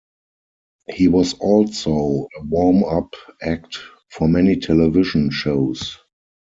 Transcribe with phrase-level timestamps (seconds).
[0.89, 3.77] He was also a warm-up act
[4.09, 5.95] for many television shows.